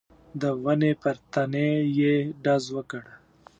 د 0.41 0.43
ونې 0.63 0.91
پر 1.01 1.15
تنې 1.33 1.69
يې 1.97 2.15
ډز 2.43 2.63
وکړ. 2.75 3.03